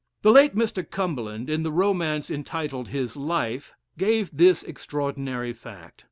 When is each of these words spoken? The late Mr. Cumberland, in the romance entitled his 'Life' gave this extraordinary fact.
The 0.23 0.31
late 0.31 0.55
Mr. 0.55 0.81
Cumberland, 0.89 1.47
in 1.47 1.61
the 1.61 1.71
romance 1.71 2.31
entitled 2.31 2.87
his 2.87 3.15
'Life' 3.15 3.71
gave 3.99 4.35
this 4.35 4.63
extraordinary 4.63 5.53
fact. 5.53 5.99